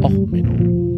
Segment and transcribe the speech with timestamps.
[0.00, 0.96] Och, Menno.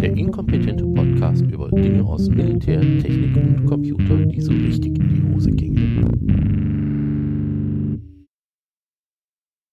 [0.00, 5.34] Der inkompetente Podcast über Dinge aus Militär, Technik und Computer, die so richtig in die
[5.34, 6.06] Hose gingen.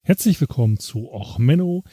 [0.03, 1.83] Herzlich willkommen zu Och Menno,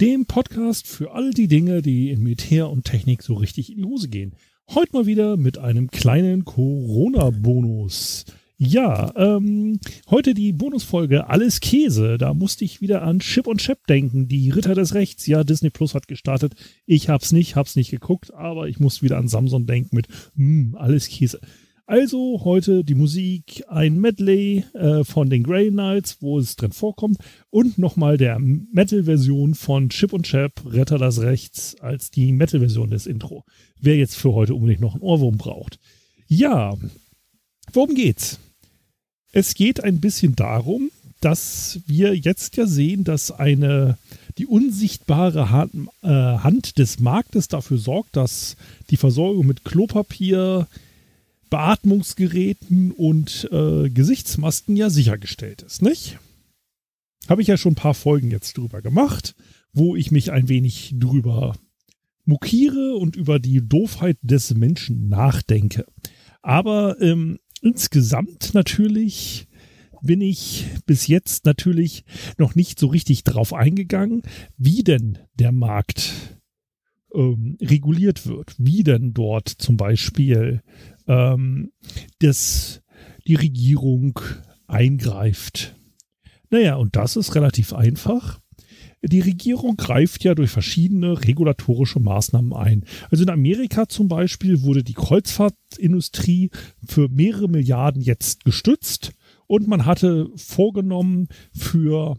[0.00, 3.84] dem Podcast für all die Dinge, die in Militär und Technik so richtig in die
[3.84, 4.36] Hose gehen.
[4.70, 8.26] Heute mal wieder mit einem kleinen Corona-Bonus.
[8.64, 12.16] Ja, ähm, heute die Bonusfolge Alles Käse.
[12.16, 15.26] Da musste ich wieder an Chip und Chap denken, die Ritter des Rechts.
[15.26, 16.54] Ja, Disney Plus hat gestartet.
[16.86, 20.76] Ich hab's nicht, hab's nicht geguckt, aber ich musste wieder an Samson denken mit mm,
[20.76, 21.40] Alles Käse.
[21.86, 27.18] Also heute die Musik, ein Medley äh, von den Grey Knights, wo es drin vorkommt,
[27.50, 33.08] und nochmal der Metal-Version von Chip und Chap, Retter das Rechts, als die Metal-Version des
[33.08, 33.44] Intro.
[33.80, 35.80] Wer jetzt für heute unbedingt noch einen Ohrwurm braucht.
[36.28, 36.76] Ja,
[37.72, 38.38] worum geht's?
[39.32, 43.96] Es geht ein bisschen darum, dass wir jetzt ja sehen, dass eine
[44.38, 48.56] die unsichtbare Hand, äh, Hand des Marktes dafür sorgt, dass
[48.90, 50.68] die Versorgung mit Klopapier,
[51.50, 56.18] Beatmungsgeräten und äh, Gesichtsmasken ja sichergestellt ist, nicht?
[57.28, 59.34] Habe ich ja schon ein paar Folgen jetzt drüber gemacht,
[59.72, 61.54] wo ich mich ein wenig drüber
[62.24, 65.86] mokiere und über die Doofheit des Menschen nachdenke.
[66.40, 69.48] Aber ähm, insgesamt natürlich
[70.02, 72.04] bin ich bis jetzt natürlich
[72.36, 74.22] noch nicht so richtig drauf eingegangen,
[74.58, 76.12] wie denn der Markt
[77.14, 80.62] ähm, reguliert wird, wie denn dort zum Beispiel
[81.06, 81.72] ähm,
[82.18, 82.82] dass
[83.26, 84.18] die Regierung
[84.66, 85.76] eingreift.
[86.50, 88.41] Naja, und das ist relativ einfach.
[89.04, 92.84] Die Regierung greift ja durch verschiedene regulatorische Maßnahmen ein.
[93.10, 96.50] Also in Amerika zum Beispiel wurde die Kreuzfahrtindustrie
[96.86, 99.12] für mehrere Milliarden jetzt gestützt
[99.46, 102.16] und man hatte vorgenommen, für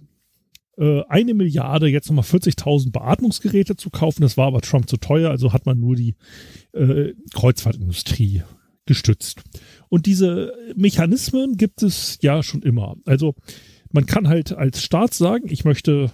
[0.78, 4.22] äh, eine Milliarde jetzt nochmal 40.000 Beatmungsgeräte zu kaufen.
[4.22, 6.16] Das war aber Trump zu teuer, also hat man nur die
[6.74, 8.44] äh, Kreuzfahrtindustrie
[8.86, 9.42] gestützt.
[9.90, 12.98] Und diese Mechanismen gibt es ja schon immer.
[13.06, 13.36] Also
[13.92, 16.12] man kann halt als Staat sagen, ich möchte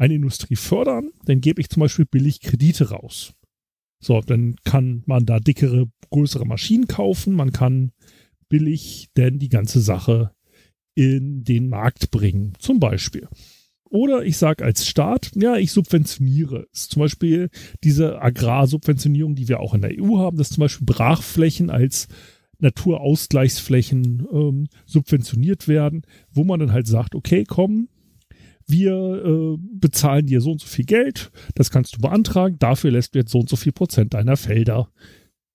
[0.00, 3.34] eine Industrie fördern, dann gebe ich zum Beispiel billig Kredite raus.
[4.02, 7.92] So, dann kann man da dickere, größere Maschinen kaufen, man kann
[8.48, 10.32] billig denn die ganze Sache
[10.94, 13.28] in den Markt bringen, zum Beispiel.
[13.90, 16.88] Oder ich sage als Staat, ja, ich subventioniere es.
[16.88, 17.50] Zum Beispiel
[17.84, 22.08] diese Agrarsubventionierung, die wir auch in der EU haben, dass zum Beispiel Brachflächen als
[22.58, 27.88] Naturausgleichsflächen ähm, subventioniert werden, wo man dann halt sagt, okay, komm,
[28.70, 33.14] wir äh, bezahlen dir so und so viel Geld, das kannst du beantragen, dafür lässt
[33.14, 34.90] du jetzt so und so viel Prozent deiner Felder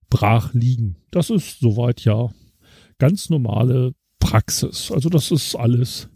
[0.10, 0.98] brach liegen.
[1.12, 2.30] Das ist soweit ja
[2.98, 4.92] ganz normale Praxis.
[4.92, 6.10] Also das ist alles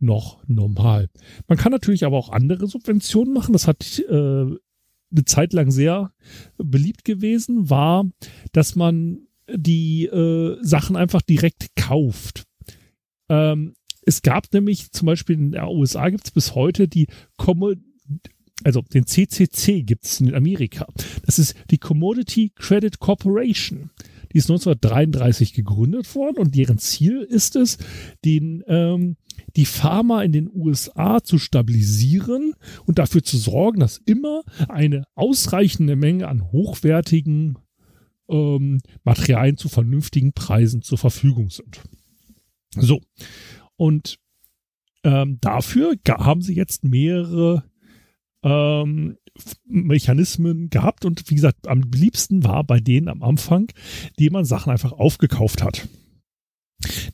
[0.00, 1.08] noch normal.
[1.48, 3.52] Man kann natürlich aber auch andere Subventionen machen.
[3.52, 6.12] Das hat äh, eine Zeit lang sehr
[6.56, 8.04] beliebt gewesen, war,
[8.52, 12.44] dass man die äh, Sachen einfach direkt kauft.
[13.28, 13.74] Ähm,
[14.08, 17.74] es gab nämlich zum Beispiel in den USA gibt es bis heute die Kommo
[18.64, 20.88] also den CCC gibt es in Amerika.
[21.24, 23.90] Das ist die Commodity Credit Corporation.
[24.32, 27.78] Die ist 1933 gegründet worden und deren Ziel ist es,
[28.24, 29.16] den ähm,
[29.56, 32.54] die Pharma in den USA zu stabilisieren
[32.84, 37.58] und dafür zu sorgen, dass immer eine ausreichende Menge an hochwertigen
[38.28, 41.80] ähm, Materialien zu vernünftigen Preisen zur Verfügung sind.
[42.74, 43.00] So.
[43.78, 44.18] Und
[45.04, 47.64] ähm, dafür haben sie jetzt mehrere
[48.42, 49.16] ähm,
[49.64, 53.70] Mechanismen gehabt und wie gesagt, am liebsten war bei denen am Anfang,
[54.18, 55.88] die man Sachen einfach aufgekauft hat.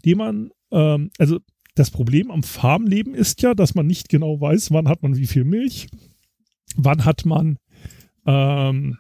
[0.04, 1.38] Die man, ähm, also
[1.75, 5.26] das Problem am Farmleben ist ja, dass man nicht genau weiß, wann hat man wie
[5.26, 5.88] viel Milch,
[6.76, 7.58] wann hat man
[8.26, 8.98] ähm,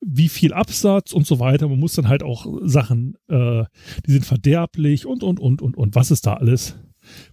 [0.00, 1.68] wie viel Absatz und so weiter.
[1.68, 3.64] Man muss dann halt auch Sachen, äh,
[4.06, 6.76] die sind verderblich und, und, und, und, und was es da alles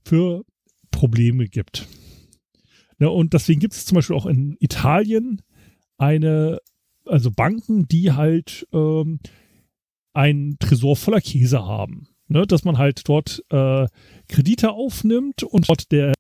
[0.04, 0.44] für
[0.92, 1.88] Probleme gibt.
[3.00, 5.42] Ja, und deswegen gibt es zum Beispiel auch in Italien
[5.98, 6.60] eine,
[7.06, 9.20] also Banken, die halt ähm,
[10.14, 13.88] ein Tresor voller Käse haben ne, dass man halt dort äh,
[14.28, 16.14] Kredite aufnimmt und dort der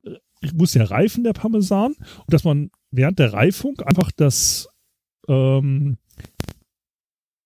[0.53, 4.67] muss ja reifen, der Parmesan, und dass man während der Reifung einfach das
[5.27, 5.97] ähm,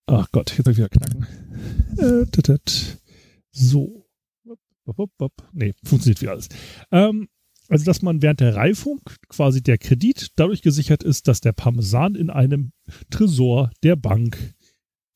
[0.06, 1.26] ach Gott, jetzt soll ich wieder knacken.
[1.98, 2.26] Äh,
[4.94, 5.30] tat, so.
[5.52, 6.48] Nee, funktioniert wie alles.
[6.92, 7.28] Ähm,
[7.68, 12.14] also, dass man während der Reifung quasi der Kredit dadurch gesichert ist, dass der Parmesan
[12.14, 12.72] in einem
[13.10, 14.54] Tresor der Bank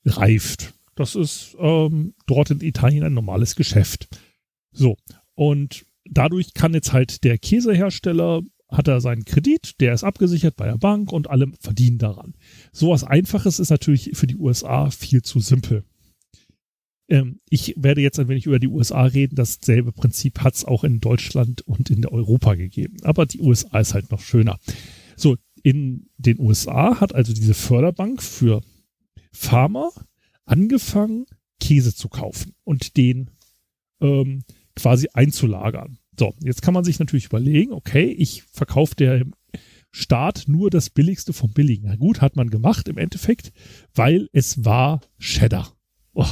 [0.04, 0.74] reift.
[0.96, 4.08] Das ist ähm, dort in Italien ein normales Geschäft.
[4.72, 4.96] So.
[5.34, 10.66] Und dadurch kann jetzt halt der Käsehersteller hat er seinen Kredit, der ist abgesichert bei
[10.66, 12.34] der Bank und alle verdienen daran.
[12.72, 15.84] Sowas Einfaches ist natürlich für die USA viel zu simpel.
[17.10, 19.34] Ähm, ich werde jetzt ein wenig über die USA reden.
[19.34, 22.96] Dasselbe Prinzip hat es auch in Deutschland und in Europa gegeben.
[23.02, 24.58] Aber die USA ist halt noch schöner.
[25.16, 28.62] So, in den USA hat also diese Förderbank für
[29.32, 29.90] Farmer
[30.46, 31.26] angefangen,
[31.58, 33.30] Käse zu kaufen und den
[34.00, 35.98] ähm, quasi einzulagern.
[36.18, 39.26] So, jetzt kann man sich natürlich überlegen, okay, ich verkaufe der
[39.92, 41.88] Staat nur das Billigste vom Billigen.
[41.88, 43.52] Na gut, hat man gemacht im Endeffekt,
[43.94, 45.76] weil es war Cheddar.
[46.12, 46.26] Oh.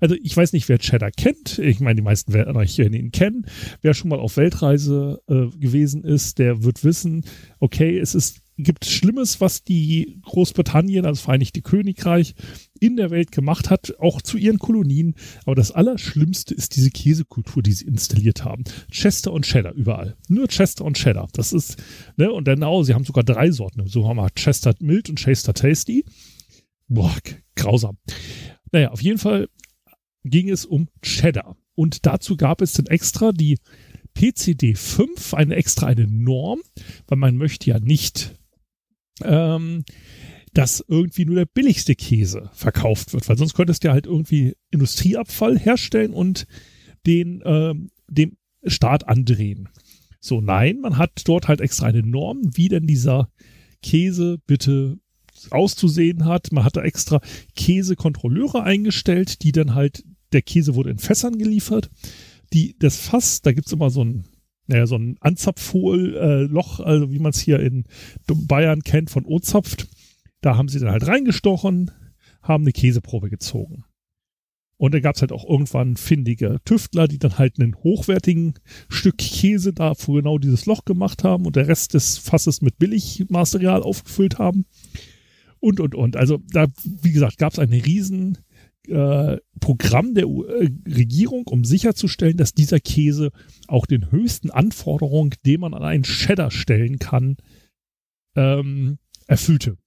[0.00, 1.58] Also ich weiß nicht, wer Cheddar kennt.
[1.58, 2.60] Ich meine, die meisten werden,
[2.94, 3.46] ihn kennen.
[3.80, 7.24] Wer schon mal auf Weltreise äh, gewesen ist, der wird wissen,
[7.58, 12.34] okay, es ist gibt Schlimmes, was die Großbritannien, also das Vereinigte Königreich,
[12.78, 15.14] in der Welt gemacht hat, auch zu ihren Kolonien.
[15.44, 18.64] Aber das Allerschlimmste ist diese Käsekultur, die sie installiert haben.
[18.90, 20.16] Chester und Cheddar überall.
[20.28, 21.28] Nur Chester und Cheddar.
[21.32, 21.76] Das ist,
[22.16, 23.86] ne, und genau, sie haben sogar drei Sorten.
[23.88, 26.04] So haben wir Chester Mild und Chester Tasty.
[26.88, 27.14] Boah,
[27.56, 27.96] grausam.
[28.74, 29.48] Naja, auf jeden Fall
[30.24, 31.56] ging es um Cheddar.
[31.76, 33.58] Und dazu gab es dann extra die
[34.14, 36.60] PCD 5, eine extra eine Norm,
[37.06, 38.34] weil man möchte ja nicht
[39.22, 39.84] ähm,
[40.54, 44.56] dass irgendwie nur der billigste Käse verkauft wird, weil sonst könntest du ja halt irgendwie
[44.72, 46.48] Industrieabfall herstellen und
[47.06, 49.68] den ähm, dem Staat andrehen.
[50.18, 53.30] So, nein, man hat dort halt extra eine Norm, wie denn dieser
[53.82, 54.98] Käse bitte
[55.52, 56.52] auszusehen hat.
[56.52, 57.20] Man hatte extra
[57.56, 61.90] Käsekontrolleure eingestellt, die dann halt, der Käse wurde in Fässern geliefert.
[62.52, 64.24] Die, das Fass, da gibt's immer so ein
[64.66, 67.84] naja, so ein Anzapfhohl-Loch, äh, also wie man es hier in
[68.26, 69.88] Bayern kennt von Ozapft.
[70.40, 71.90] Da haben sie dann halt reingestochen,
[72.42, 73.84] haben eine Käseprobe gezogen.
[74.76, 78.54] Und dann gab es halt auch irgendwann findige Tüftler, die dann halt einen hochwertigen
[78.88, 82.78] Stück Käse da vor genau dieses Loch gemacht haben und der Rest des Fasses mit
[82.78, 84.66] Billigmaterial aufgefüllt haben.
[85.64, 86.16] Und, und, und.
[86.18, 88.36] Also da, wie gesagt, gab es einen riesen
[88.86, 93.30] äh, Programm der äh, Regierung, um sicherzustellen, dass dieser Käse
[93.66, 97.38] auch den höchsten Anforderungen, den man an einen Cheddar stellen kann,
[98.36, 99.78] ähm, erfüllte.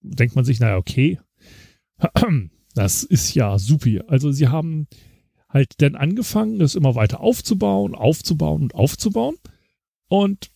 [0.00, 1.20] Denkt man sich, naja, okay,
[2.74, 4.00] das ist ja supi.
[4.08, 4.88] Also sie haben
[5.48, 9.36] halt dann angefangen, das immer weiter aufzubauen, aufzubauen und aufzubauen.
[10.08, 10.50] Und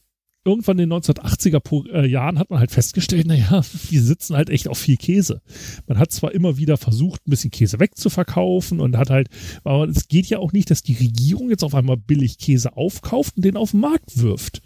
[0.51, 4.69] irgendwann in den 1980er äh, Jahren hat man halt festgestellt, naja, wir sitzen halt echt
[4.69, 5.41] auf viel Käse.
[5.87, 9.29] Man hat zwar immer wieder versucht, ein bisschen Käse wegzuverkaufen und hat halt,
[9.65, 13.37] aber es geht ja auch nicht, dass die Regierung jetzt auf einmal billig Käse aufkauft
[13.37, 14.61] und den auf den Markt wirft.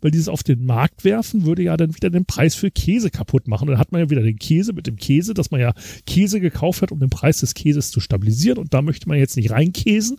[0.00, 3.48] Weil dieses auf den Markt werfen würde ja dann wieder den Preis für Käse kaputt
[3.48, 3.68] machen.
[3.68, 5.74] Und dann hat man ja wieder den Käse mit dem Käse, dass man ja
[6.06, 8.58] Käse gekauft hat, um den Preis des Käses zu stabilisieren.
[8.58, 10.16] Und da möchte man jetzt nicht reinkäsen.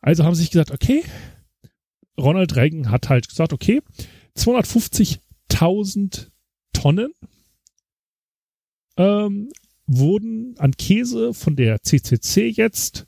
[0.00, 1.02] Also haben sie sich gesagt, okay,
[2.18, 3.82] Ronald Reagan hat halt gesagt, okay,
[4.36, 6.28] 250.000
[6.72, 7.12] Tonnen
[8.96, 9.50] ähm,
[9.86, 13.06] wurden an Käse von der CCC jetzt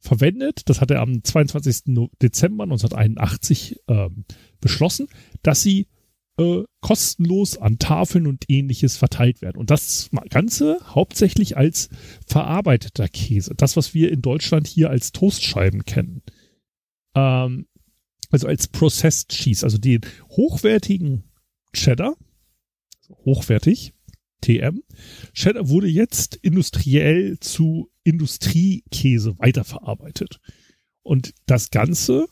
[0.00, 0.62] verwendet.
[0.68, 1.94] Das hat er am 22.
[2.22, 4.24] Dezember 1981 ähm,
[4.60, 5.08] beschlossen,
[5.42, 5.88] dass sie
[6.38, 9.58] äh, kostenlos an Tafeln und ähnliches verteilt werden.
[9.58, 11.88] Und das Ganze hauptsächlich als
[12.26, 13.54] verarbeiteter Käse.
[13.56, 16.22] Das, was wir in Deutschland hier als Toastscheiben kennen.
[17.14, 17.66] Ähm,
[18.30, 21.24] also als Processed Cheese, also den hochwertigen
[21.72, 22.16] Cheddar,
[23.24, 23.92] hochwertig,
[24.40, 24.82] TM,
[25.32, 30.40] Cheddar wurde jetzt industriell zu Industriekäse weiterverarbeitet.
[31.02, 32.26] Und das Ganze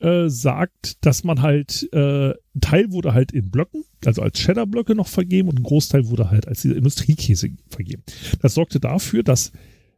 [0.00, 4.94] äh, sagt, dass man halt, äh, ein Teil wurde halt in Blöcken, also als Cheddar-Blöcke
[4.94, 8.02] noch vergeben und ein Großteil wurde halt als dieser Industriekäse vergeben.
[8.40, 9.52] Das sorgte dafür, dass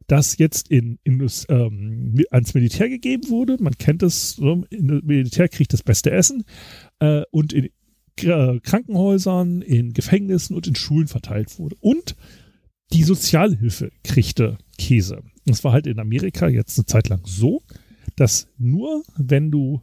[0.07, 3.57] das jetzt in, in ähm, ans Militär gegeben wurde.
[3.61, 6.45] Man kennt es, so, im Militär kriegt das beste Essen
[6.99, 7.71] äh, und in
[8.21, 11.77] äh, Krankenhäusern, in Gefängnissen und in Schulen verteilt wurde.
[11.81, 12.17] Und
[12.93, 15.23] die Sozialhilfe kriegte Käse.
[15.47, 17.63] Das war halt in Amerika jetzt eine Zeit lang so,
[18.17, 19.81] dass nur wenn du,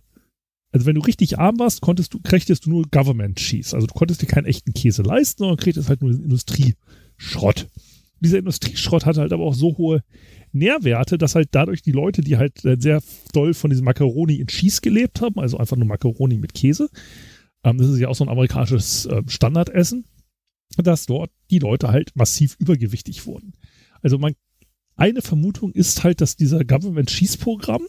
[0.71, 3.75] also wenn du richtig arm warst, konntest du, kriegtest du nur Government Cheese.
[3.75, 7.67] Also du konntest dir keinen echten Käse leisten, sondern kriegtest halt nur Industrieschrott
[8.19, 10.03] dieser Industrieschrott hat halt aber auch so hohe
[10.51, 13.01] Nährwerte, dass halt dadurch die Leute, die halt sehr
[13.33, 16.89] doll von diesem Macaroni in Cheese gelebt haben, also einfach nur Macaroni mit Käse,
[17.63, 20.05] ähm, das ist ja auch so ein amerikanisches äh, Standardessen,
[20.77, 23.53] dass dort die Leute halt massiv übergewichtig wurden.
[24.01, 24.33] Also man,
[24.95, 27.83] eine Vermutung ist halt, dass dieser Government Cheese Programm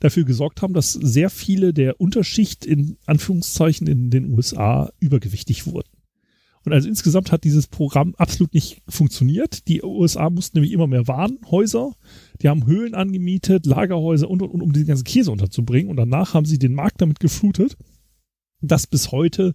[0.00, 5.88] dafür gesorgt haben, dass sehr viele der Unterschicht in Anführungszeichen in den USA übergewichtig wurden.
[6.64, 9.66] Und also insgesamt hat dieses Programm absolut nicht funktioniert.
[9.68, 11.92] Die USA mussten nämlich immer mehr Warenhäuser,
[12.42, 15.90] die haben Höhlen angemietet, Lagerhäuser und, und, und um diesen ganzen Käse unterzubringen.
[15.90, 17.76] Und danach haben sie den Markt damit geflutet,
[18.60, 19.54] dass bis heute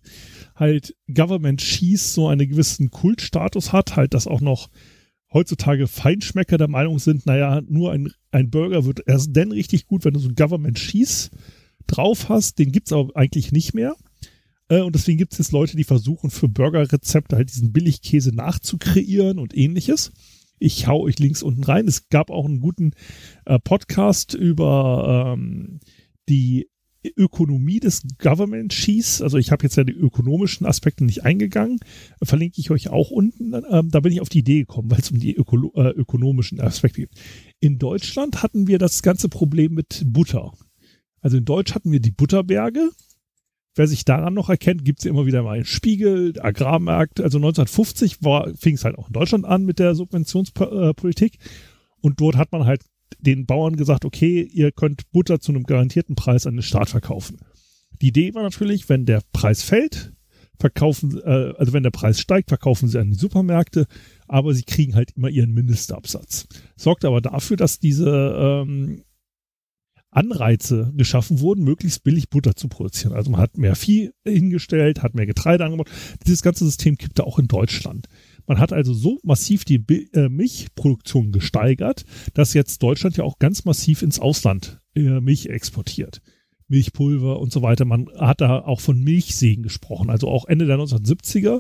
[0.55, 4.69] halt Government Cheese so einen gewissen Kultstatus hat, halt das auch noch
[5.31, 10.05] heutzutage Feinschmecker der Meinung sind, naja, nur ein, ein Burger wird erst dann richtig gut,
[10.05, 11.29] wenn du so ein Government Cheese
[11.88, 12.57] drauf hast.
[12.57, 13.95] Den gibt's aber eigentlich nicht mehr.
[14.69, 19.39] Äh, und deswegen gibt es jetzt Leute, die versuchen für Burgerrezepte halt diesen Billigkäse nachzukreieren
[19.39, 20.12] und ähnliches.
[20.60, 21.88] Ich hau euch Links unten rein.
[21.88, 22.91] Es gab auch einen guten
[23.45, 25.79] äh, Podcast über ähm,
[26.29, 26.69] die
[27.17, 29.24] Ökonomie des Government Cheese.
[29.24, 31.79] Also ich habe jetzt ja die ökonomischen Aspekte nicht eingegangen.
[32.24, 33.53] Verlinke ich euch auch unten.
[33.69, 36.60] Ähm, da bin ich auf die Idee gekommen, weil es um die Öko äh, ökonomischen
[36.60, 37.12] Aspekte geht.
[37.60, 40.53] In Deutschland hatten wir das ganze Problem mit Butter.
[41.22, 42.89] Also in Deutsch hatten wir die Butterberge
[43.75, 47.20] Wer sich daran noch erkennt, gibt es immer wieder mal einen Spiegel, Agrarmarkt.
[47.20, 48.20] Also 1950
[48.58, 51.38] fing es halt auch in Deutschland an mit der Subventionspolitik.
[52.00, 52.84] Und dort hat man halt
[53.20, 57.38] den Bauern gesagt, okay, ihr könnt Butter zu einem garantierten Preis an den Staat verkaufen.
[58.01, 60.13] Die Idee war natürlich, wenn der Preis fällt,
[60.60, 63.88] verkaufen, äh, also wenn der Preis steigt, verkaufen sie an die Supermärkte,
[64.27, 66.48] aber sie kriegen halt immer ihren Mindestabsatz.
[66.75, 69.03] Sorgt aber dafür, dass diese ähm,
[70.15, 73.13] Anreize geschaffen wurden, möglichst billig Butter zu produzieren.
[73.13, 75.89] Also man hat mehr Vieh hingestellt, hat mehr Getreide angebaut.
[76.25, 78.07] Dieses ganze System kippte auch in Deutschland.
[78.48, 83.65] Man hat also so massiv die äh, Milchproduktion gesteigert, dass jetzt Deutschland ja auch ganz
[83.65, 86.22] massiv ins Ausland äh, Milch exportiert.
[86.67, 87.86] Milchpulver und so weiter.
[87.86, 90.10] Man hat da auch von Milchseen gesprochen.
[90.10, 91.60] Also auch Ende der 1970er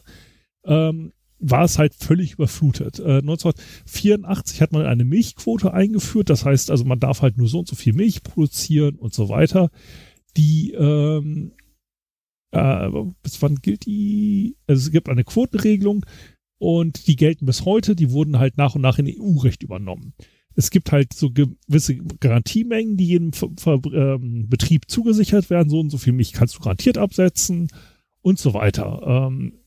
[0.65, 1.11] ähm,
[1.47, 2.99] war es halt völlig überflutet.
[2.99, 7.59] Äh, 1984 hat man eine Milchquote eingeführt, das heißt also, man darf halt nur so
[7.59, 9.69] und so viel Milch produzieren und so weiter.
[10.37, 11.51] Die, ähm,
[12.51, 12.89] äh,
[13.21, 14.57] bis wann gilt die?
[14.65, 16.05] Also es gibt eine Quotenregelung
[16.57, 20.13] und die gelten bis heute, die wurden halt nach und nach in EU-Recht übernommen.
[20.55, 25.69] Es gibt halt so gewisse Garantiemengen, die jedem Ver Ver ähm, Betrieb zugesichert werden.
[25.69, 27.67] So und so viel Milch kannst du garantiert absetzen
[28.21, 29.01] und so weiter.
[29.05, 29.59] Ähm,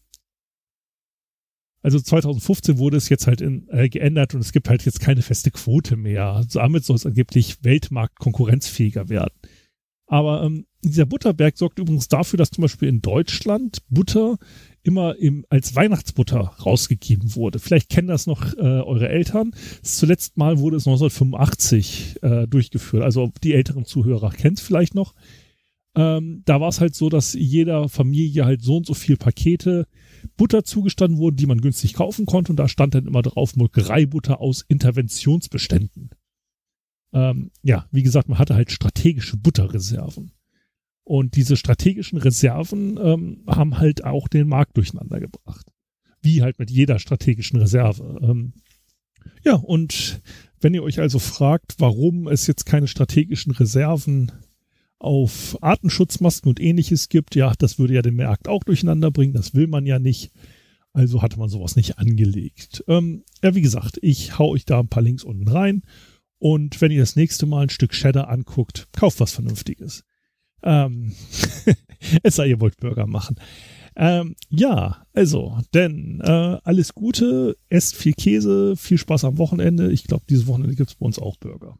[1.82, 5.22] also 2015 wurde es jetzt halt in, äh, geändert und es gibt halt jetzt keine
[5.22, 6.44] feste Quote mehr.
[6.52, 9.34] Damit soll es angeblich Weltmarkt konkurrenzfähiger werden.
[10.06, 14.38] Aber ähm, dieser Butterberg sorgt übrigens dafür, dass zum Beispiel in Deutschland Butter
[14.82, 17.58] immer im, als Weihnachtsbutter rausgegeben wurde.
[17.58, 19.52] Vielleicht kennen das noch äh, eure Eltern.
[19.82, 23.02] Zuletzt Mal wurde es 1985 äh, durchgeführt.
[23.02, 25.14] Also die älteren Zuhörer kennen es vielleicht noch.
[25.98, 29.88] Ähm, da war es halt so, dass jeder Familie halt so und so viel Pakete
[30.36, 32.52] Butter zugestanden wurden, die man günstig kaufen konnte.
[32.52, 36.10] Und da stand dann immer drauf Molkereibutter aus Interventionsbeständen.
[37.12, 40.30] Ähm, ja, wie gesagt, man hatte halt strategische Butterreserven.
[41.02, 45.66] Und diese strategischen Reserven ähm, haben halt auch den Markt durcheinander gebracht.
[46.22, 48.20] Wie halt mit jeder strategischen Reserve.
[48.22, 48.52] Ähm,
[49.42, 50.22] ja, und
[50.60, 54.30] wenn ihr euch also fragt, warum es jetzt keine strategischen Reserven
[54.98, 59.54] auf Artenschutzmasken und ähnliches gibt, ja, das würde ja den Markt auch durcheinander bringen, das
[59.54, 60.32] will man ja nicht.
[60.92, 62.82] Also hatte man sowas nicht angelegt.
[62.88, 65.82] Ähm, ja, wie gesagt, ich hau euch da ein paar Links unten rein.
[66.38, 70.04] Und wenn ihr das nächste Mal ein Stück Cheddar anguckt, kauft was Vernünftiges.
[70.62, 71.12] Ähm,
[72.22, 73.36] es sei, ihr wollt Burger machen.
[73.96, 79.90] Ähm, ja, also, denn äh, alles Gute, esst viel Käse, viel Spaß am Wochenende.
[79.92, 81.78] Ich glaube, dieses Wochenende gibt es bei uns auch Burger.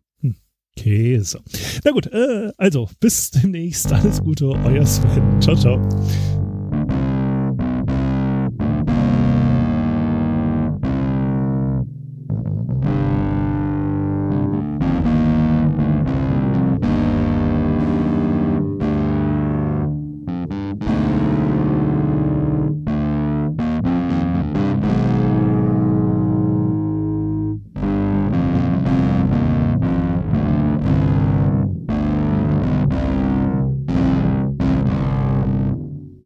[0.79, 1.41] Käse.
[1.85, 3.93] Na gut, äh, also bis demnächst.
[3.93, 5.41] Alles Gute, euer Sven.
[5.41, 5.81] Ciao, ciao.